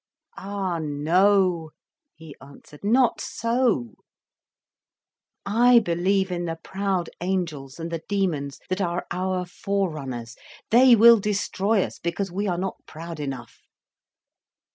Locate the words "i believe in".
5.45-6.45